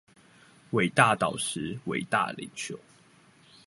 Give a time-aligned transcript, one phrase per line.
[0.71, 2.79] 偉大導師、偉大領袖